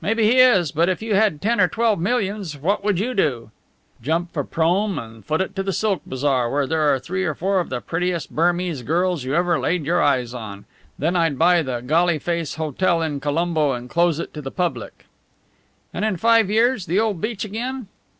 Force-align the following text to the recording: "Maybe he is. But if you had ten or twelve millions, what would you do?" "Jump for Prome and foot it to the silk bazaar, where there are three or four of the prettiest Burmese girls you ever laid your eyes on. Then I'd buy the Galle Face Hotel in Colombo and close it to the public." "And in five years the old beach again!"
"Maybe 0.00 0.24
he 0.24 0.38
is. 0.40 0.72
But 0.72 0.88
if 0.88 1.02
you 1.02 1.14
had 1.14 1.40
ten 1.40 1.60
or 1.60 1.68
twelve 1.68 2.00
millions, 2.00 2.58
what 2.58 2.82
would 2.82 2.98
you 2.98 3.14
do?" 3.14 3.52
"Jump 4.02 4.32
for 4.32 4.42
Prome 4.42 4.98
and 4.98 5.24
foot 5.24 5.40
it 5.40 5.54
to 5.54 5.62
the 5.62 5.72
silk 5.72 6.02
bazaar, 6.04 6.50
where 6.50 6.66
there 6.66 6.92
are 6.92 6.98
three 6.98 7.22
or 7.24 7.36
four 7.36 7.60
of 7.60 7.68
the 7.68 7.80
prettiest 7.80 8.34
Burmese 8.34 8.82
girls 8.82 9.22
you 9.22 9.36
ever 9.36 9.60
laid 9.60 9.86
your 9.86 10.02
eyes 10.02 10.34
on. 10.34 10.64
Then 10.98 11.14
I'd 11.14 11.38
buy 11.38 11.62
the 11.62 11.80
Galle 11.80 12.18
Face 12.18 12.56
Hotel 12.56 13.02
in 13.02 13.20
Colombo 13.20 13.70
and 13.70 13.88
close 13.88 14.18
it 14.18 14.34
to 14.34 14.42
the 14.42 14.50
public." 14.50 15.06
"And 15.94 16.04
in 16.04 16.16
five 16.16 16.50
years 16.50 16.86
the 16.86 16.98
old 16.98 17.20
beach 17.20 17.44
again!" 17.44 17.86